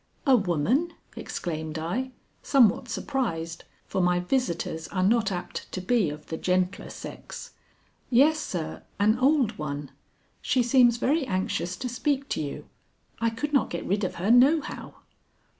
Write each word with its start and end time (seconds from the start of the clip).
"A 0.25 0.35
woman!" 0.35 0.93
exclaimed 1.15 1.77
I, 1.77 2.09
somewhat 2.41 2.89
surprised, 2.89 3.65
for 3.85 4.01
my 4.01 4.19
visitors 4.19 4.87
are 4.87 5.03
not 5.03 5.31
apt 5.31 5.71
to 5.73 5.79
be 5.79 6.09
of 6.09 6.25
the 6.25 6.37
gentler 6.37 6.89
sex. 6.89 7.51
"Yes 8.09 8.39
sir, 8.39 8.81
an 8.99 9.19
old 9.19 9.59
one. 9.59 9.91
She 10.41 10.63
seems 10.63 10.97
very 10.97 11.27
anxious 11.27 11.77
to 11.77 11.87
speak 11.87 12.27
to 12.29 12.41
you. 12.41 12.65
I 13.19 13.29
could 13.29 13.53
not 13.53 13.69
get 13.69 13.85
rid 13.85 14.03
of 14.03 14.15
her 14.15 14.31
no 14.31 14.61
how." 14.61 14.95